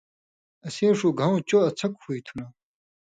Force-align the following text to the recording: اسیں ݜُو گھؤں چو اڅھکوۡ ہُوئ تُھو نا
اسیں 0.67 0.93
ݜُو 0.97 1.09
گھؤں 1.19 1.37
چو 1.47 1.57
اڅھکوۡ 1.67 1.95
ہُوئ 2.01 2.19
تُھو 2.25 2.33
نا 2.37 2.45